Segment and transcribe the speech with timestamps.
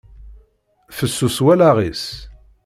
[0.97, 2.05] Fessus wallaɣ-is.